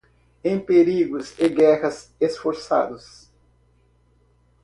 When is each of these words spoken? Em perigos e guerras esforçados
Em 0.43 0.59
perigos 0.59 1.35
e 1.37 1.47
guerras 1.47 2.11
esforçados 2.19 3.29